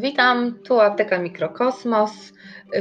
Witam, 0.00 0.54
tu 0.64 0.80
Apteka 0.80 1.18
Mikrokosmos. 1.18 2.10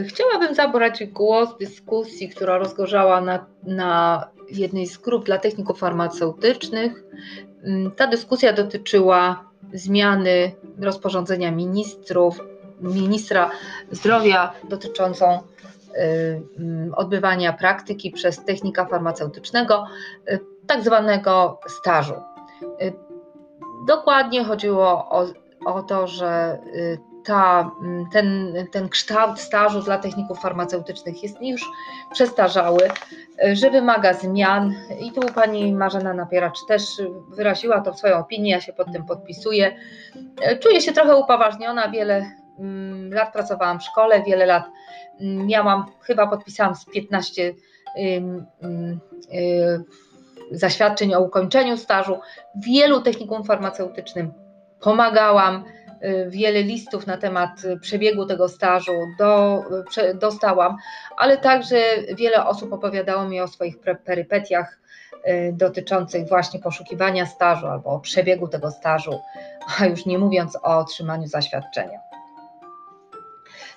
Chciałabym 0.07 0.55
zabrać 0.55 1.03
głos 1.03 1.55
w 1.55 1.57
dyskusji, 1.57 2.29
która 2.29 2.57
rozgorzała 2.57 3.21
na, 3.21 3.45
na 3.63 4.25
jednej 4.49 4.87
z 4.87 4.97
grup 4.97 5.25
dla 5.25 5.37
techników 5.37 5.79
farmaceutycznych. 5.79 7.03
Ta 7.95 8.07
dyskusja 8.07 8.53
dotyczyła 8.53 9.43
zmiany 9.73 10.51
rozporządzenia 10.81 11.51
ministrów, 11.51 12.39
ministra 12.81 13.51
zdrowia 13.91 14.53
dotyczącą 14.69 15.33
y, 15.35 15.41
odbywania 16.95 17.53
praktyki 17.53 18.11
przez 18.11 18.45
technika 18.45 18.85
farmaceutycznego, 18.85 19.85
y, 20.31 20.39
tak 20.67 20.83
zwanego 20.83 21.59
stażu. 21.67 22.15
Y, 22.81 22.93
dokładnie 23.87 24.43
chodziło 24.43 25.09
o 25.09 25.25
o 25.65 25.83
to, 25.83 26.07
że 26.07 26.59
ta, 27.25 27.71
mm, 27.81 28.09
ten, 28.09 28.53
ten 28.71 28.89
kształt 28.89 29.39
stażu 29.39 29.81
dla 29.81 29.97
techników 29.97 30.39
farmaceutycznych 30.39 31.23
jest 31.23 31.41
już 31.41 31.69
przestarzały, 32.13 32.89
y, 33.45 33.55
że 33.55 33.71
wymaga 33.71 34.13
zmian. 34.13 34.75
I 34.99 35.11
tu 35.11 35.21
pani 35.35 35.73
Marzena 35.73 36.13
Napieracz 36.13 36.57
też 36.67 36.83
wyraziła 37.29 37.81
to 37.81 37.93
w 37.93 37.97
swoją 37.97 38.17
opinię, 38.17 38.51
ja 38.51 38.61
się 38.61 38.73
pod 38.73 38.91
tym 38.91 39.05
podpisuję. 39.05 39.75
Y, 40.51 40.59
czuję 40.59 40.81
się 40.81 40.91
trochę 40.91 41.15
upoważniona, 41.15 41.89
wiele 41.89 42.31
mm, 42.59 43.13
lat 43.13 43.33
pracowałam 43.33 43.79
w 43.79 43.83
szkole, 43.83 44.23
wiele 44.23 44.45
lat 44.45 44.63
mm, 45.21 45.47
miałam, 45.47 45.85
chyba 46.01 46.27
podpisałam 46.27 46.75
z 46.75 46.85
15 46.85 47.53
zaświadczeń 50.51 51.13
o 51.13 51.19
ukończeniu 51.19 51.77
stażu. 51.77 52.19
Wielu 52.55 53.01
technikum 53.01 53.43
farmaceutycznym 53.43 54.33
pomagałam. 54.81 55.63
Y, 56.03 56.29
wiele 56.29 56.61
listów 56.61 57.07
na 57.07 57.17
temat 57.17 57.49
przebiegu 57.81 58.25
tego 58.25 58.49
stażu 58.49 58.93
do, 59.17 59.63
dostałam, 60.13 60.77
ale 61.17 61.37
także 61.37 61.77
wiele 62.13 62.45
osób 62.45 62.73
opowiadało 62.73 63.25
mi 63.25 63.41
o 63.41 63.47
swoich 63.47 63.79
perypetiach 64.05 64.79
y, 65.13 65.53
dotyczących 65.53 66.27
właśnie 66.27 66.59
poszukiwania 66.59 67.25
stażu 67.25 67.67
albo 67.67 67.99
przebiegu 67.99 68.47
tego 68.47 68.71
stażu, 68.71 69.19
a 69.79 69.85
już 69.85 70.05
nie 70.05 70.19
mówiąc 70.19 70.55
o 70.55 70.77
otrzymaniu 70.77 71.27
zaświadczenia. 71.27 71.99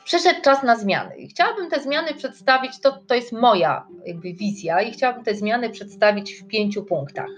Przyszedł 0.04 0.40
czas 0.42 0.62
na 0.62 0.76
zmiany 0.76 1.16
i 1.16 1.28
chciałabym 1.28 1.70
te 1.70 1.80
zmiany 1.80 2.14
przedstawić, 2.14 2.80
to, 2.80 2.98
to 3.06 3.14
jest 3.14 3.32
moja 3.32 3.86
jakby 4.06 4.32
wizja 4.32 4.82
i 4.82 4.92
chciałabym 4.92 5.24
te 5.24 5.34
zmiany 5.34 5.70
przedstawić 5.70 6.34
w 6.34 6.46
pięciu 6.46 6.84
punktach. 6.84 7.30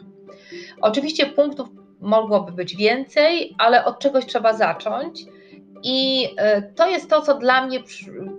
Oczywiście 0.81 1.27
punktów 1.27 1.69
mogłoby 2.05 2.52
być 2.52 2.77
więcej, 2.77 3.55
ale 3.58 3.84
od 3.84 3.98
czegoś 3.98 4.27
trzeba 4.27 4.52
zacząć. 4.52 5.24
I 5.83 6.28
e, 6.36 6.62
to 6.62 6.88
jest 6.91 7.10
to, 7.10 7.22
co 7.22 7.38
dla 7.38 7.66
mnie, 7.66 7.83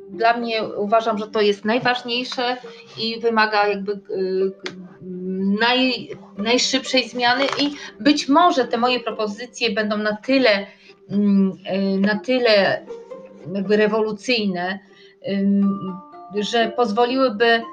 dla 0.09 0.37
mnie 0.37 0.63
uważam, 0.63 1.17
że 1.17 1.27
to 1.27 1.41
jest 1.41 1.65
najważniejsze 1.65 2.57
i 2.97 3.19
wymaga 3.19 3.67
jakby 3.67 3.91
e, 3.91 3.97
naj, 5.59 6.09
najszybszej 6.37 7.09
zmiany. 7.09 7.43
I 7.61 7.71
być 7.99 8.29
może 8.29 8.65
te 8.65 8.77
moje 8.77 8.99
propozycje 8.99 9.71
będą 9.71 9.97
na 9.97 10.15
tyle, 10.15 10.67
mm, 11.09 11.51
e, 11.65 11.79
na 11.97 12.19
tyle 12.19 12.85
jakby 13.53 13.77
rewolucyjne, 13.77 14.79
że 16.35 16.69
pozwoliłyby 16.69 17.63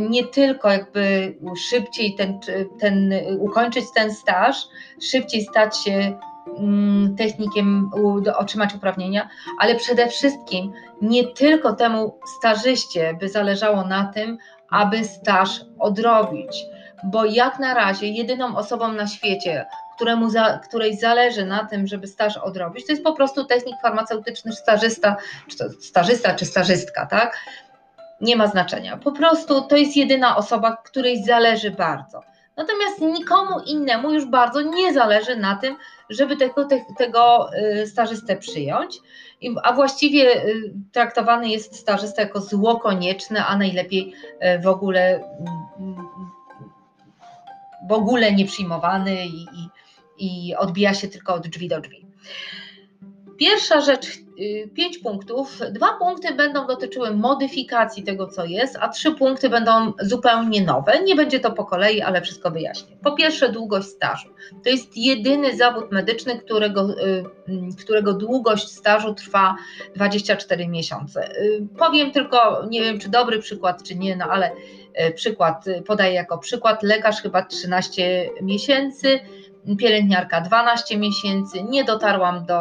nie 0.00 0.24
tylko 0.24 0.70
jakby 0.70 1.34
szybciej 1.56 2.14
ten, 2.14 2.40
ten, 2.80 3.12
ukończyć 3.38 3.84
ten 3.94 4.14
staż, 4.14 4.56
szybciej 5.00 5.42
stać 5.42 5.84
się 5.84 6.18
mm, 6.58 7.16
technikiem, 7.16 7.90
otrzymać 8.36 8.74
uprawnienia, 8.74 9.28
ale 9.58 9.74
przede 9.74 10.08
wszystkim 10.08 10.72
nie 11.02 11.24
tylko 11.24 11.72
temu 11.72 12.18
stażyście 12.38 13.16
by 13.20 13.28
zależało 13.28 13.84
na 13.84 14.04
tym, 14.04 14.38
aby 14.70 15.04
staż 15.04 15.60
odrobić, 15.78 16.64
bo 17.04 17.24
jak 17.24 17.58
na 17.58 17.74
razie 17.74 18.06
jedyną 18.06 18.56
osobą 18.56 18.92
na 18.92 19.06
świecie, 19.06 19.66
któremu 19.96 20.30
za, 20.30 20.60
której 20.68 20.96
zależy 20.96 21.44
na 21.44 21.64
tym, 21.64 21.86
żeby 21.86 22.06
staż 22.06 22.36
odrobić, 22.36 22.86
to 22.86 22.92
jest 22.92 23.04
po 23.04 23.12
prostu 23.12 23.44
technik 23.44 23.76
farmaceutyczny, 23.82 24.52
stażysta, 24.52 25.16
czy 25.48 25.56
stażysta, 25.70 26.34
czy 26.34 26.44
stażystka, 26.44 27.06
tak? 27.06 27.38
Nie 28.20 28.36
ma 28.36 28.46
znaczenia. 28.46 28.96
Po 28.96 29.12
prostu 29.12 29.62
to 29.62 29.76
jest 29.76 29.96
jedyna 29.96 30.36
osoba, 30.36 30.76
której 30.76 31.24
zależy 31.24 31.70
bardzo. 31.70 32.22
Natomiast 32.56 33.00
nikomu 33.00 33.60
innemu 33.66 34.10
już 34.10 34.24
bardzo 34.24 34.60
nie 34.60 34.92
zależy 34.92 35.36
na 35.36 35.56
tym, 35.56 35.76
żeby 36.10 36.36
tego, 36.36 36.64
te, 36.64 36.84
tego 36.98 37.50
y, 37.82 37.86
stażystę 37.86 38.36
przyjąć, 38.36 38.98
a 39.62 39.72
właściwie 39.72 40.44
y, 40.44 40.72
traktowany 40.92 41.48
jest 41.48 41.76
stażysta 41.76 42.22
jako 42.22 42.40
zło 42.40 42.80
konieczne, 42.80 43.46
a 43.46 43.56
najlepiej 43.56 44.14
y, 44.56 44.58
w 44.58 44.66
ogóle 44.66 45.20
w 47.88 47.92
ogóle 47.92 48.32
nie 48.32 48.44
przyjmowany 48.46 49.26
i, 49.26 49.42
i, 49.42 49.68
i 50.18 50.54
odbija 50.56 50.94
się 50.94 51.08
tylko 51.08 51.34
od 51.34 51.48
drzwi 51.48 51.68
do 51.68 51.80
drzwi. 51.80 52.06
Pierwsza 53.38 53.80
rzecz, 53.80 54.06
y, 54.40 54.70
pięć 54.74 54.98
punktów. 54.98 55.60
Dwa 55.70 55.92
punkty 55.98 56.34
będą 56.34 56.66
dotyczyły 56.66 57.16
modyfikacji 57.16 58.02
tego, 58.02 58.26
co 58.26 58.44
jest, 58.44 58.76
a 58.80 58.88
trzy 58.88 59.12
punkty 59.12 59.48
będą 59.48 59.92
zupełnie 60.00 60.62
nowe. 60.62 61.02
Nie 61.02 61.16
będzie 61.16 61.40
to 61.40 61.50
po 61.50 61.64
kolei, 61.64 62.00
ale 62.00 62.22
wszystko 62.22 62.50
wyjaśnię. 62.50 62.96
Po 63.02 63.12
pierwsze, 63.12 63.52
długość 63.52 63.88
stażu. 63.88 64.28
To 64.64 64.70
jest 64.70 64.96
jedyny 64.96 65.56
zawód 65.56 65.92
medyczny, 65.92 66.38
którego, 66.38 66.90
y, 66.90 67.24
mm, 67.48 67.72
którego 67.72 68.14
długość 68.14 68.68
stażu 68.68 69.14
trwa 69.14 69.56
24 69.94 70.68
miesiące. 70.68 71.36
Y, 71.42 71.66
powiem 71.78 72.12
tylko, 72.12 72.66
nie 72.70 72.80
wiem, 72.80 72.98
czy 72.98 73.08
dobry 73.08 73.38
przykład, 73.38 73.82
czy 73.82 73.96
nie, 73.96 74.16
no 74.16 74.24
ale 74.24 74.50
przykład 75.14 75.64
podaję 75.86 76.14
jako 76.14 76.38
przykład. 76.38 76.82
Lekarz 76.82 77.22
chyba 77.22 77.42
13 77.42 78.30
miesięcy 78.42 79.20
pielęgniarka 79.78 80.40
12 80.40 80.98
miesięcy, 80.98 81.62
nie 81.62 81.84
dotarłam 81.84 82.46
do 82.46 82.58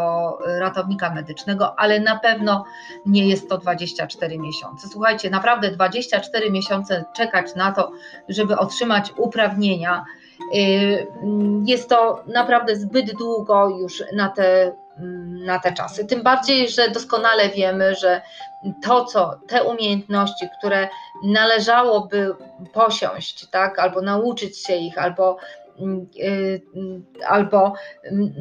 ratownika 0.60 1.14
medycznego, 1.14 1.80
ale 1.80 2.00
na 2.00 2.20
pewno 2.20 2.66
nie 3.06 3.28
jest 3.28 3.50
to 3.50 3.58
24 3.58 4.40
miesiące. 4.40 4.88
Słuchajcie, 4.92 5.30
naprawdę 5.30 5.72
24 5.72 6.52
miesiące 6.52 7.06
czekać 7.16 7.56
na 7.56 7.72
to, 7.72 7.92
żeby 8.30 8.58
otrzymać 8.58 9.14
uprawnienia, 9.18 10.06
y, 10.56 11.08
jest 11.66 11.90
to 11.90 12.24
naprawdę 12.28 12.76
zbyt 12.76 13.18
długo 13.18 13.70
już 13.70 14.04
na 14.14 14.30
te, 14.30 14.72
na 15.46 15.60
te 15.60 15.74
czasy. 15.74 16.06
Tym 16.06 16.24
bardziej, 16.24 16.70
że 16.70 16.90
doskonale 16.90 17.50
wiemy, 17.50 17.96
że 17.96 18.22
to, 18.84 19.06
co 19.06 19.40
te 19.48 19.64
umiejętności, 19.64 20.50
które 20.58 20.88
należałoby 21.24 22.36
posiąść, 22.74 23.46
tak, 23.48 23.80
albo 23.80 24.02
nauczyć 24.02 24.58
się 24.66 24.76
ich, 24.76 24.98
albo 24.98 25.38
albo 27.28 27.74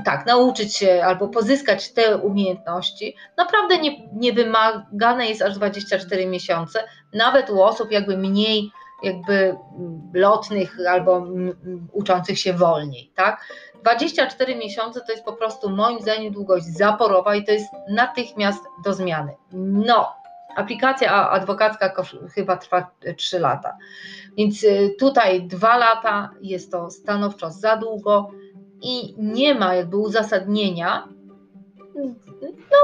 tak, 0.05 0.27
nauczyć 0.27 0.77
się, 0.77 1.03
albo 1.05 1.29
pozyskać 1.29 1.93
te 1.93 2.17
umiejętności, 2.17 3.17
naprawdę 3.37 3.79
nie, 3.79 4.09
nie 4.13 4.33
wymagane 4.33 5.27
jest 5.27 5.43
aż 5.43 5.55
24 5.55 6.27
miesiące, 6.27 6.85
nawet 7.15 7.51
u 7.51 7.63
osób 7.63 7.91
jakby 7.91 8.17
mniej 8.17 8.71
jakby 9.03 9.57
lotnych 10.15 10.77
albo 10.89 11.27
uczących 11.93 12.39
się 12.39 12.53
wolniej, 12.53 13.13
tak? 13.15 13.45
24 13.83 14.57
miesiące 14.57 15.01
to 15.01 15.13
jest 15.13 15.25
po 15.25 15.33
prostu 15.33 15.71
moim 15.71 16.01
zdaniem 16.01 16.33
długość 16.33 16.67
zaporowa 16.67 17.35
i 17.35 17.45
to 17.45 17.53
jest 17.53 17.73
natychmiast 17.89 18.65
do 18.85 18.95
zmiany. 18.95 19.37
No, 19.53 20.13
Aplikacja 20.59 21.31
adwokacka 21.31 21.93
chyba 22.35 22.57
trwa 22.57 22.91
3 23.17 23.39
lata. 23.39 23.77
Więc 24.37 24.65
y, 24.65 24.95
tutaj 24.99 25.43
2 25.43 25.77
lata 25.77 26.31
jest 26.41 26.73
to 26.73 26.91
stanowczo 26.91 27.51
za 27.51 27.77
długo 27.77 28.31
i 28.83 29.15
nie 29.19 29.55
ma 29.55 29.75
jakby 29.75 29.97
uzasadnienia. 29.97 31.09
No, 32.71 32.79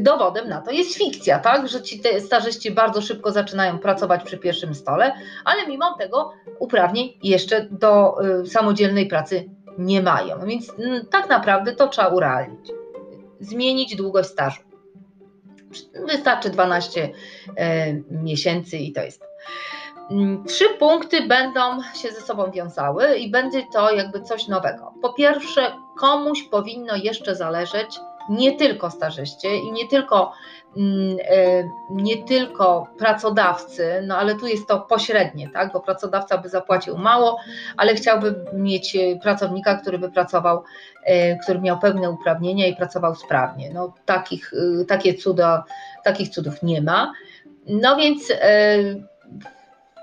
dowodem 0.00 0.48
na 0.48 0.60
to 0.60 0.70
jest 0.70 0.94
fikcja, 0.94 1.38
tak? 1.38 1.68
Że 1.68 1.82
ci 1.82 2.00
te 2.00 2.20
starzyści 2.20 2.70
bardzo 2.70 3.02
szybko 3.02 3.32
zaczynają 3.32 3.78
pracować 3.78 4.24
przy 4.24 4.38
pierwszym 4.38 4.74
stole, 4.74 5.12
ale 5.44 5.66
mimo 5.66 5.94
tego 5.98 6.32
uprawnień 6.58 7.18
jeszcze 7.22 7.66
do 7.70 8.16
y, 8.42 8.46
samodzielnej 8.46 9.06
pracy 9.06 9.48
nie 9.78 10.02
mają. 10.02 10.46
Więc 10.46 10.72
tak 11.10 11.28
naprawdę 11.28 11.74
to 11.76 11.88
trzeba 11.88 12.08
urealnić. 12.08 12.70
Zmienić 13.40 13.96
długość 13.96 14.28
stażu. 14.28 14.69
Wystarczy 16.06 16.50
12 16.50 17.10
e, 17.56 17.92
miesięcy 18.10 18.76
i 18.76 18.92
to 18.92 19.02
jest. 19.02 19.22
Mm, 20.10 20.44
trzy 20.44 20.64
punkty 20.78 21.26
będą 21.26 21.60
się 21.94 22.12
ze 22.12 22.20
sobą 22.20 22.50
wiązały 22.50 23.16
i 23.16 23.30
będzie 23.30 23.62
to 23.72 23.90
jakby 23.90 24.22
coś 24.22 24.48
nowego. 24.48 24.94
Po 25.02 25.12
pierwsze, 25.12 25.72
komuś 25.98 26.42
powinno 26.42 26.96
jeszcze 26.96 27.36
zależeć 27.36 28.00
nie 28.28 28.56
tylko 28.56 28.90
stażyście 28.90 29.56
i 29.56 29.72
nie 29.72 29.88
tylko, 29.88 30.32
mm, 30.76 31.16
e, 31.30 31.70
nie 31.90 32.24
tylko 32.24 32.86
pracodawcy, 32.98 34.02
no 34.06 34.16
ale 34.16 34.34
tu 34.34 34.46
jest 34.46 34.68
to 34.68 34.80
pośrednie, 34.80 35.48
tak, 35.48 35.72
bo 35.72 35.80
pracodawca 35.80 36.38
by 36.38 36.48
zapłacił 36.48 36.98
mało, 36.98 37.40
ale 37.76 37.94
chciałby 37.94 38.44
mieć 38.52 38.96
pracownika, 39.22 39.74
który 39.74 39.98
by 39.98 40.10
pracował, 40.10 40.62
e, 41.04 41.36
który 41.36 41.60
miał 41.60 41.78
pełne 41.78 42.10
uprawnienia 42.10 42.66
i 42.66 42.76
pracował 42.76 43.14
sprawnie. 43.14 43.70
No 43.70 43.94
takich, 44.04 44.52
takie 44.88 45.14
cuda, 45.14 45.64
takich 46.04 46.28
cudów 46.28 46.62
nie 46.62 46.82
ma. 46.82 47.12
No 47.66 47.96
więc 47.96 48.32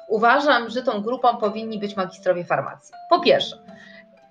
uważam, 0.08 0.70
że 0.70 0.84
tą 0.84 1.02
grupą 1.02 1.38
powinni 1.38 1.80
być 1.80 1.96
magistrowie 1.96 2.46
farmacji. 2.46 2.94
Po 3.10 3.20
pierwsze, 3.20 3.58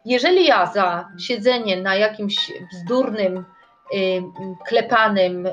jeżeli 0.04 0.46
ja 0.46 0.66
za 0.66 1.08
siedzenie 1.18 1.82
na 1.82 1.94
jakimś 1.94 2.52
bzdurnym, 2.72 3.44
klepanym 4.66 5.46
y, 5.46 5.52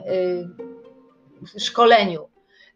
szkoleniu 1.57 2.27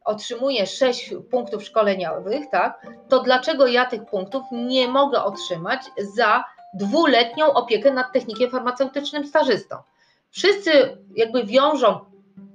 otrzymuję 0.05 0.65
6 0.65 1.13
punktów 1.31 1.63
szkoleniowych, 1.63 2.49
tak, 2.51 2.87
to 3.09 3.19
dlaczego 3.23 3.67
ja 3.67 3.85
tych 3.85 4.05
punktów 4.05 4.43
nie 4.51 4.87
mogę 4.87 5.23
otrzymać 5.23 5.81
za 6.15 6.43
dwuletnią 6.73 7.53
opiekę 7.53 7.93
nad 7.93 8.13
technikiem 8.13 8.51
farmaceutycznym 8.51 9.25
stażystą? 9.25 9.75
Wszyscy 10.31 10.97
jakby 11.15 11.43
wiążą 11.43 11.99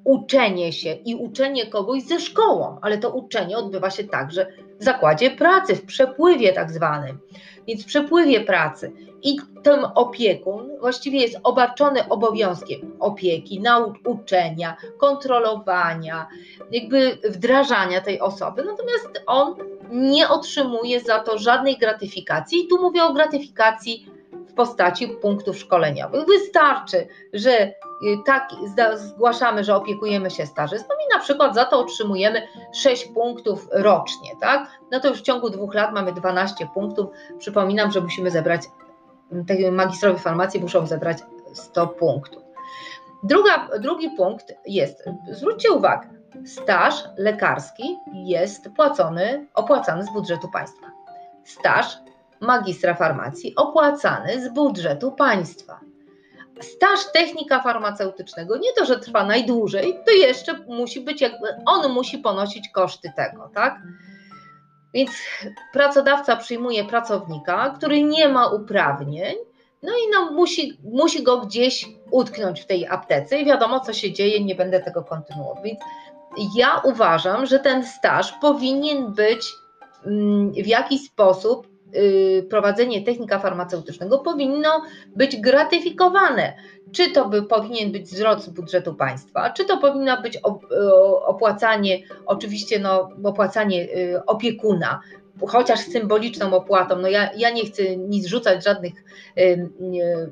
uczenie 0.04 0.72
się 0.72 0.92
i 0.92 1.14
uczenie 1.14 1.66
kogoś 1.66 2.02
ze 2.02 2.20
szkołą, 2.20 2.78
ale 2.82 2.98
to 2.98 3.10
uczenie 3.10 3.58
odbywa 3.58 3.90
się 3.90 4.04
także 4.04 4.46
w 4.80 4.84
zakładzie 4.84 5.30
pracy, 5.30 5.76
w 5.76 5.86
przepływie 5.86 6.52
tak 6.52 6.70
zwanym. 6.70 7.18
Więc 7.66 7.82
w 7.82 7.86
przepływie 7.86 8.40
pracy 8.40 8.92
i 9.22 9.36
ten 9.62 9.86
opiekun 9.94 10.78
właściwie 10.80 11.20
jest 11.20 11.36
obarczony 11.42 12.08
obowiązkiem 12.08 12.96
opieki, 13.00 13.60
nauczenia, 13.60 14.76
kontrolowania, 14.98 16.26
jakby 16.70 17.18
wdrażania 17.24 18.00
tej 18.00 18.20
osoby, 18.20 18.64
natomiast 18.64 19.22
on 19.26 19.54
nie 19.90 20.28
otrzymuje 20.28 21.00
za 21.00 21.20
to 21.20 21.38
żadnej 21.38 21.76
gratyfikacji. 21.78 22.64
I 22.64 22.68
tu 22.68 22.82
mówię 22.82 23.04
o 23.04 23.12
gratyfikacji 23.12 24.06
w 24.52 24.54
postaci 24.54 25.08
punktów 25.08 25.58
szkoleniowych. 25.58 26.26
Wystarczy, 26.26 27.06
że 27.32 27.60
y, 27.62 27.74
tak 28.26 28.48
zgłaszamy, 28.94 29.64
że 29.64 29.76
opiekujemy 29.76 30.30
się 30.30 30.46
stażystą 30.46 30.94
i 30.94 31.14
na 31.14 31.20
przykład 31.20 31.54
za 31.54 31.64
to 31.64 31.78
otrzymujemy 31.78 32.42
6 32.74 33.04
punktów 33.04 33.68
rocznie, 33.70 34.30
tak? 34.40 34.68
No 34.90 35.00
to 35.00 35.08
już 35.08 35.18
w 35.18 35.22
ciągu 35.22 35.50
dwóch 35.50 35.74
lat 35.74 35.92
mamy 35.92 36.12
12 36.12 36.66
punktów. 36.74 37.10
Przypominam, 37.38 37.92
że 37.92 38.00
musimy 38.00 38.30
zebrać, 38.30 38.62
magistrowie 39.72 40.18
farmacji 40.18 40.60
muszą 40.60 40.86
zebrać 40.86 41.18
100 41.52 41.86
punktów. 41.86 42.42
Druga, 43.22 43.68
drugi 43.78 44.10
punkt 44.10 44.52
jest, 44.66 45.04
zwróćcie 45.30 45.72
uwagę, 45.72 46.08
staż 46.46 46.94
lekarski 47.16 47.98
jest 48.12 48.68
płacony, 48.76 49.46
opłacany 49.54 50.04
z 50.04 50.12
budżetu 50.12 50.48
państwa. 50.48 50.86
Staż 51.44 51.98
magistra 52.42 52.94
farmacji 52.94 53.54
opłacany 53.56 54.44
z 54.44 54.48
budżetu 54.48 55.12
państwa. 55.12 55.80
Staż 56.60 57.00
technika 57.12 57.60
farmaceutycznego 57.60 58.56
nie 58.56 58.72
to, 58.72 58.84
że 58.84 59.00
trwa 59.00 59.24
najdłużej, 59.24 59.98
to 60.06 60.12
jeszcze 60.12 60.58
musi 60.58 61.00
być 61.00 61.20
jakby, 61.20 61.48
on 61.66 61.92
musi 61.92 62.18
ponosić 62.18 62.68
koszty 62.68 63.12
tego, 63.16 63.50
tak? 63.54 63.82
Więc 64.94 65.10
pracodawca 65.72 66.36
przyjmuje 66.36 66.84
pracownika, 66.84 67.74
który 67.76 68.02
nie 68.02 68.28
ma 68.28 68.46
uprawnień, 68.46 69.34
no 69.82 69.92
i 69.92 70.10
no 70.12 70.30
musi, 70.30 70.78
musi 70.84 71.22
go 71.22 71.40
gdzieś 71.40 71.86
utknąć 72.10 72.60
w 72.60 72.66
tej 72.66 72.86
aptece 72.86 73.40
i 73.40 73.44
wiadomo, 73.44 73.80
co 73.80 73.92
się 73.92 74.12
dzieje, 74.12 74.44
nie 74.44 74.54
będę 74.54 74.80
tego 74.80 75.04
kontynuować. 75.04 75.64
Więc 75.64 75.80
ja 76.56 76.80
uważam, 76.84 77.46
że 77.46 77.58
ten 77.58 77.84
staż 77.86 78.32
powinien 78.32 79.12
być 79.12 79.52
mm, 80.06 80.52
w 80.52 80.66
jakiś 80.66 81.06
sposób 81.06 81.71
prowadzenie 82.50 83.02
technika 83.02 83.38
farmaceutycznego 83.38 84.18
powinno 84.18 84.82
być 85.16 85.36
gratyfikowane. 85.36 86.52
Czy 86.92 87.10
to 87.10 87.28
by 87.28 87.42
powinien 87.42 87.92
być 87.92 88.02
wzrost 88.02 88.54
budżetu 88.54 88.94
państwa, 88.94 89.50
czy 89.50 89.64
to 89.64 89.78
powinno 89.78 90.22
być 90.22 90.36
y, 90.36 90.40
opłacanie, 91.24 91.98
oczywiście 92.26 92.78
no, 92.78 93.08
opłacanie 93.24 93.82
y, 93.84 94.24
opiekuna, 94.26 95.00
chociaż 95.48 95.80
symboliczną 95.80 96.54
opłatą. 96.54 96.98
No 96.98 97.08
ja, 97.08 97.30
ja 97.36 97.50
nie 97.50 97.64
chcę 97.64 97.96
nic 97.96 98.26
rzucać 98.26 98.64
żadnych 98.64 98.92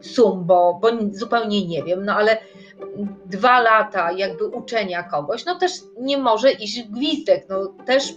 sum, 0.00 0.44
bo, 0.44 0.78
bo 0.82 0.88
zupełnie 1.12 1.66
nie 1.66 1.82
wiem, 1.82 2.04
no 2.04 2.14
ale 2.14 2.38
dwa 3.26 3.60
lata 3.60 4.12
jakby 4.12 4.46
uczenia 4.46 5.02
kogoś, 5.02 5.44
no 5.44 5.58
też 5.58 5.72
nie 6.00 6.18
może 6.18 6.52
iść 6.52 6.82
gwizdek, 6.82 7.46
no 7.48 7.74
też 7.86 8.14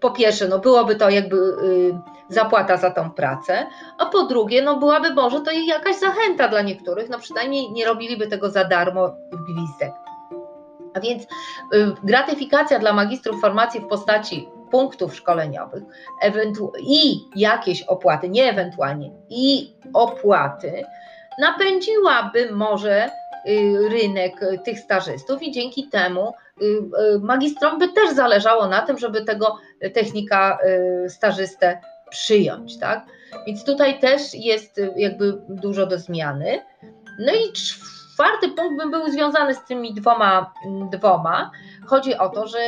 po 0.00 0.10
pierwsze, 0.10 0.48
no 0.48 0.58
byłoby 0.58 0.96
to 0.96 1.10
jakby 1.10 1.36
y, 1.36 1.98
zapłata 2.28 2.76
za 2.76 2.90
tą 2.90 3.10
pracę, 3.10 3.66
a 3.98 4.06
po 4.06 4.22
drugie, 4.22 4.62
no 4.62 4.76
byłaby 4.76 5.14
może 5.14 5.40
to 5.40 5.50
jakaś 5.50 5.98
zachęta 5.98 6.48
dla 6.48 6.62
niektórych, 6.62 7.08
no 7.08 7.18
przynajmniej 7.18 7.72
nie 7.72 7.86
robiliby 7.86 8.26
tego 8.26 8.50
za 8.50 8.64
darmo 8.64 9.08
w 9.08 9.52
gwizdek. 9.52 9.92
A 10.94 11.00
więc 11.00 11.22
y, 11.22 11.26
gratyfikacja 12.04 12.78
dla 12.78 12.92
magistrów 12.92 13.40
farmacji 13.40 13.80
w 13.80 13.86
postaci 13.86 14.48
punktów 14.70 15.16
szkoleniowych 15.16 15.82
i 16.80 17.20
jakieś 17.36 17.82
opłaty, 17.82 18.28
nie 18.28 18.50
ewentualnie, 18.50 19.10
i 19.28 19.74
opłaty 19.94 20.84
napędziłaby 21.40 22.52
może 22.52 23.06
y, 23.48 23.88
rynek 23.88 24.40
tych 24.64 24.78
stażystów 24.78 25.42
i 25.42 25.52
dzięki 25.52 25.88
temu 25.88 26.32
magistrom 27.20 27.78
by 27.78 27.88
też 27.88 28.14
zależało 28.14 28.68
na 28.68 28.82
tym, 28.82 28.98
żeby 28.98 29.24
tego 29.24 29.56
technika 29.94 30.58
y, 31.04 31.10
stażystę 31.10 31.80
przyjąć, 32.10 32.78
tak? 32.78 33.06
Więc 33.46 33.64
tutaj 33.64 34.00
też 34.00 34.34
jest 34.34 34.80
jakby 34.96 35.38
dużo 35.48 35.86
do 35.86 35.98
zmiany. 35.98 36.60
No 37.18 37.32
i 37.32 37.52
czwarty 37.52 38.48
punkt 38.48 38.84
by 38.84 38.90
był 38.90 39.08
związany 39.10 39.54
z 39.54 39.64
tymi 39.64 39.94
dwoma, 39.94 40.52
dwoma. 40.92 41.50
Chodzi 41.86 42.16
o 42.16 42.28
to, 42.28 42.46
że 42.46 42.58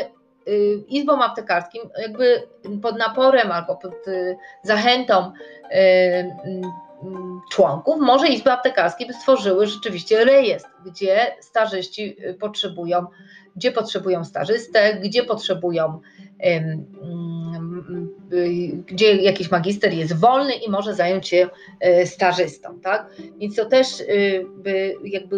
izbom 0.89 1.23
aptekarskim 1.23 1.83
jakby 1.99 2.43
pod 2.83 2.99
naporem 2.99 3.53
albo 3.53 3.77
pod 3.77 3.95
zachętą 4.63 5.33
członków 7.51 7.97
może 8.01 8.29
izby 8.29 8.51
aptekarskie 8.51 9.07
by 9.07 9.13
stworzyły 9.13 9.67
rzeczywiście 9.67 10.25
rejestr, 10.25 10.71
gdzie 10.85 11.37
stażyści 11.41 12.17
potrzebują 12.41 13.07
gdzie 13.57 13.73
potrzebują 13.73 14.25
stażystę, 14.25 14.95
gdzie 14.95 15.25
potrzebują, 15.25 16.01
gdzie 18.87 19.17
jakiś 19.17 19.51
magister 19.51 19.95
jest 19.95 20.21
wolny 20.21 20.55
i 20.55 20.71
może 20.71 20.95
zająć 20.95 21.29
się 21.29 21.49
e, 21.81 22.07
stażystą, 22.07 22.81
tak? 22.81 23.11
Więc 23.39 23.57
to 23.57 23.65
też 23.65 24.01
y, 24.01 24.47
by 24.55 24.95
jakby 25.05 25.37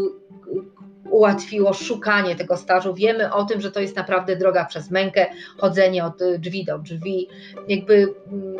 ułatwiło 1.11 1.73
szukanie 1.73 2.37
tego 2.37 2.57
stażu. 2.57 2.95
Wiemy 2.95 3.33
o 3.33 3.45
tym, 3.45 3.61
że 3.61 3.73
to 3.73 3.81
jest 3.81 3.97
naprawdę 3.97 4.37
droga 4.37 4.65
przez 4.65 4.91
mękę, 4.91 5.27
chodzenie 5.59 6.05
od 6.05 6.19
drzwi 6.39 6.65
do 6.65 6.79
drzwi, 6.79 7.29
jakby, 7.69 8.15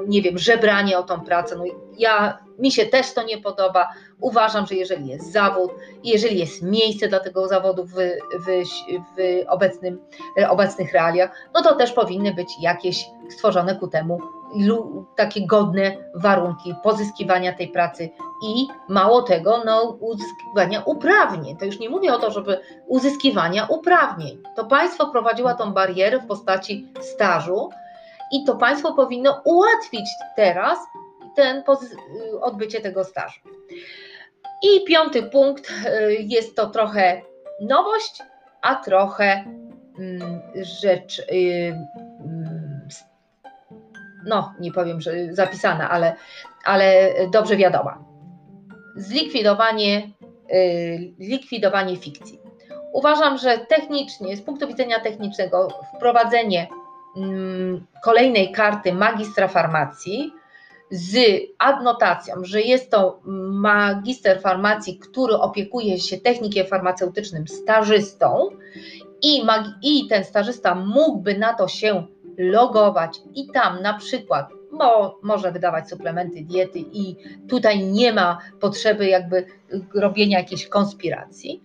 nie 0.07 0.23
wiem, 0.23 0.39
żebranie 0.39 0.99
o 0.99 1.03
tą 1.03 1.21
pracę. 1.21 1.57
No 1.57 1.65
ja, 1.99 2.39
mi 2.59 2.73
się 2.73 2.87
też 2.87 3.15
to 3.15 3.23
nie 3.23 3.39
podoba. 3.39 3.89
Uważam, 4.21 4.67
że 4.67 4.75
jeżeli 4.75 5.09
jest 5.09 5.33
zawód, 5.33 5.71
jeżeli 6.05 6.39
jest 6.39 6.63
miejsce 6.63 7.09
dla 7.09 7.21
tego 7.21 7.49
zawodu 7.49 7.85
w, 7.85 7.93
w, 7.93 8.65
w 9.17 9.45
obecnym, 9.49 9.99
obecnych 10.49 10.93
realiach, 10.93 11.31
no 11.55 11.63
to 11.63 11.75
też 11.75 11.93
powinny 11.93 12.35
być 12.35 12.49
jakieś 12.61 13.05
stworzone 13.31 13.77
ku 13.77 13.89
temu 13.89 14.21
takie 15.17 15.47
godne 15.47 15.97
warunki 16.15 16.75
pozyskiwania 16.83 17.53
tej 17.53 17.69
pracy 17.69 18.11
i 18.47 18.67
mało 18.89 19.23
tego, 19.23 19.63
no, 19.65 19.97
uzyskiwania 20.01 20.83
uprawnień. 20.85 21.57
To 21.57 21.65
już 21.65 21.79
nie 21.79 21.91
mówię 21.91 22.15
o 22.15 22.19
to, 22.19 22.31
żeby 22.31 22.61
uzyskiwania 22.87 23.67
uprawnień. 23.67 24.43
To 24.57 24.65
państwo 24.65 25.07
prowadziło 25.07 25.55
tą 25.55 25.73
barierę 25.73 26.19
w 26.19 26.27
postaci 26.27 26.89
stażu 27.01 27.71
i 28.33 28.45
to 28.45 28.57
państwo 28.57 28.93
powinno 28.93 29.41
ułatwić 29.45 30.07
teraz 30.37 30.79
ten 31.37 31.63
odbycie 32.41 32.81
tego 32.81 33.05
stażu. 33.05 33.41
I 34.63 34.85
piąty 34.85 35.23
punkt 35.23 35.71
y, 35.71 36.17
jest 36.21 36.57
to 36.57 36.67
trochę 36.67 37.23
nowość, 37.61 38.23
a 38.63 38.75
trochę 38.75 39.45
mm, 39.99 40.41
rzecz 40.55 41.19
y, 41.19 41.75
no 44.27 44.55
nie 44.61 44.73
powiem, 44.73 45.01
że 45.01 45.13
zapisana, 45.35 45.91
ale, 45.91 46.17
ale 46.65 47.11
dobrze 47.33 47.57
wiadoma. 47.57 48.05
Zlikwidowanie, 48.97 50.11
yy, 50.49 51.29
likwidowanie 51.29 51.97
fikcji. 51.97 52.41
Uważam, 52.93 53.39
że 53.39 53.59
technicznie, 53.59 54.37
z 54.37 54.43
punktu 54.43 54.69
widzenia 54.69 55.01
technicznego, 55.01 55.69
wprowadzenie 55.97 56.69
yy, 57.17 57.83
kolejnej 58.05 58.53
karty 58.53 58.93
magistra 58.93 59.49
farmacji 59.49 60.33
z 60.91 61.17
adnotacją, 61.59 62.35
że 62.43 62.61
jest 62.61 62.91
to 62.91 63.21
magister 63.51 64.41
farmacji, 64.41 64.99
który 64.99 65.35
opiekuje 65.35 65.99
się 65.99 66.19
technikiem 66.19 66.67
farmaceutycznym 66.67 67.49
stażystą 67.49 68.49
i, 69.23 69.43
i 69.83 70.07
ten 70.09 70.25
stażysta 70.25 70.75
mógłby 70.75 71.39
na 71.39 71.55
to 71.55 71.69
się 71.69 72.07
logować 72.39 73.21
i 73.35 73.47
tam 73.47 73.83
na 73.83 73.95
przykład 73.95 74.47
bo 74.73 75.19
może 75.23 75.53
wydawać 75.53 75.89
suplementy 75.89 76.43
diety 76.43 76.79
i 76.79 77.17
tutaj 77.49 77.85
nie 77.85 78.13
ma 78.13 78.39
potrzeby 78.61 79.07
jakby 79.07 79.47
robienia 79.95 80.39
jakiejś 80.39 80.67
konspiracji. 80.67 81.63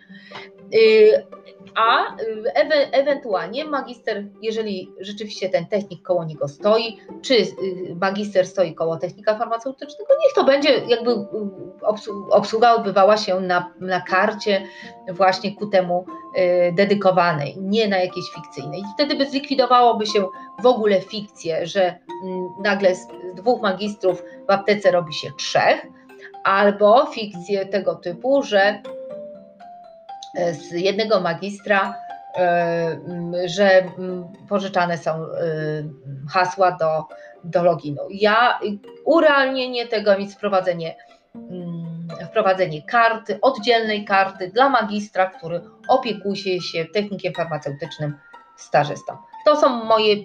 Y, 1.78 1.80
a 1.80 2.16
y, 2.22 2.54
ewe, 2.54 2.92
ewentualnie 2.92 3.66
magister, 3.66 4.24
jeżeli 4.42 4.92
rzeczywiście 5.00 5.50
ten 5.50 5.66
technik 5.66 6.02
koło 6.02 6.26
niego 6.26 6.48
stoi, 6.48 6.98
czy 7.22 7.34
y, 7.34 7.96
magister 8.02 8.48
stoi 8.48 8.76
koło 8.76 8.98
technika 8.98 9.38
farmaceutycznego, 9.38 10.14
niech 10.24 10.34
to 10.34 10.44
będzie 10.44 10.70
jakby 10.88 11.12
obsługa 12.32 12.74
odbywała 12.74 13.18
się 13.18 13.40
na, 13.40 13.74
na 13.80 14.02
karcie 14.02 14.62
właśnie 15.10 15.56
ku 15.56 15.68
temu 15.68 16.06
dedykowanej, 16.76 17.58
nie 17.62 17.88
na 17.88 17.98
jakiejś 17.98 18.26
fikcyjnej. 18.36 18.84
Wtedy 18.94 19.16
by 19.16 19.26
zlikwidowałoby 19.26 20.06
się 20.06 20.28
w 20.62 20.66
ogóle 20.66 21.02
fikcję, 21.02 21.68
że 21.68 22.00
mm, 22.24 22.48
nagle 22.64 22.96
z 22.96 23.08
dwóch 23.36 23.62
magistrów 23.62 24.24
w 24.48 24.52
aptece 24.52 24.92
robi 24.92 25.14
się 25.14 25.32
trzech, 25.38 25.86
albo 26.44 27.06
fikcję 27.06 27.66
tego 27.66 27.96
typu, 27.96 28.44
że 28.44 28.82
z 30.52 30.72
jednego 30.72 31.20
magistra, 31.20 31.96
e, 32.38 32.98
że 33.46 33.84
pożyczane 34.50 34.98
są 34.98 35.12
e, 35.12 35.28
hasła 36.30 36.72
do, 36.72 37.04
do 37.44 37.64
loginu. 37.64 38.02
Ja 38.10 38.60
urealnienie 39.06 39.88
tego 39.88 40.16
i 40.16 40.28
wprowadzenie, 40.28 40.96
wprowadzenie 42.30 42.82
karty, 42.82 43.40
oddzielnej 43.42 44.06
karty 44.06 44.48
dla 44.48 44.70
magistra, 44.70 45.26
który 45.26 45.62
opiekuje 45.88 46.62
się 46.62 46.86
technikiem 46.94 47.34
farmaceutycznym 47.34 48.18
stażystą. 48.56 49.18
To 49.46 49.56
są 49.56 49.70
moje 49.70 50.16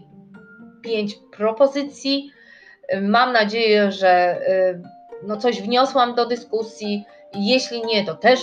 pięć 0.82 1.14
propozycji. 1.36 2.30
Mam 3.02 3.32
nadzieję, 3.32 3.92
że 3.92 4.40
no 5.22 5.36
coś 5.36 5.62
wniosłam 5.62 6.14
do 6.14 6.26
dyskusji. 6.26 7.04
Jeśli 7.34 7.82
nie, 7.86 8.04
to 8.04 8.14
też 8.14 8.40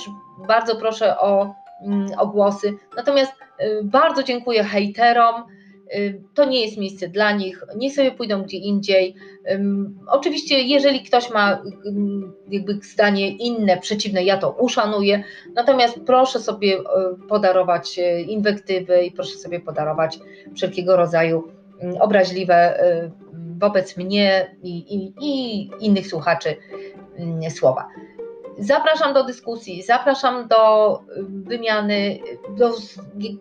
bardzo 0.48 0.76
proszę 0.76 1.20
o, 1.20 1.54
mm, 1.86 2.08
o 2.18 2.28
głosy. 2.28 2.74
Natomiast 2.96 3.32
y, 3.62 3.82
bardzo 3.84 4.24
dziękuję 4.24 4.64
hejterom. 4.64 5.44
Y, 5.96 6.22
to 6.34 6.46
nie 6.46 6.62
jest 6.62 6.78
miejsce 6.78 7.08
dla 7.08 7.32
nich, 7.32 7.64
niech 7.76 7.94
sobie 7.94 8.12
pójdą 8.12 8.44
gdzie 8.44 8.58
indziej. 8.58 9.16
Oczywiście, 10.08 10.62
jeżeli 10.62 11.04
ktoś 11.04 11.30
ma 11.30 11.62
jakby 12.50 12.80
zdanie 12.82 13.30
inne, 13.30 13.78
przeciwne, 13.78 14.24
ja 14.24 14.38
to 14.38 14.52
uszanuję, 14.52 15.24
natomiast 15.56 16.00
proszę 16.06 16.40
sobie 16.40 16.78
podarować 17.30 18.00
inwektywy 18.28 19.06
i 19.06 19.12
proszę 19.12 19.38
sobie 19.38 19.60
podarować 19.60 20.20
wszelkiego 20.56 20.98
rodzaju 20.98 21.52
Mm, 21.82 21.98
obraźliwe 22.02 22.84
y, 22.84 23.12
wobec 23.60 23.98
mnie 23.98 24.56
i, 24.64 24.96
i, 24.96 25.14
i 25.22 25.70
innych 25.80 26.08
słuchaczy 26.08 26.56
mm, 27.18 27.52
słowa. 27.52 27.88
Zapraszam 28.60 29.14
do 29.14 29.24
dyskusji, 29.24 29.84
zapraszam 29.84 30.48
do 30.48 30.94
y, 31.00 31.24
wymiany, 31.28 32.20
do 32.50 32.74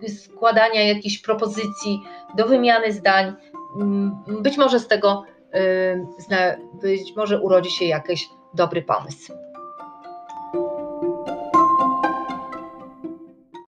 składania 0.08 0.82
jakichś 0.82 1.18
propozycji, 1.18 2.00
do 2.36 2.46
wymiany 2.46 2.92
zdań. 2.92 3.34
Mm, 3.76 4.24
być 4.42 4.56
może 4.56 4.80
z 4.80 4.88
tego, 4.88 5.24
y, 5.54 6.06
być 6.82 7.16
może 7.16 7.40
urodzi 7.40 7.70
się 7.70 7.84
jakiś 7.84 8.28
dobry 8.54 8.82
pomysł. 8.82 9.32